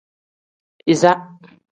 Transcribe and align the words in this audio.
Iza. 0.93 1.11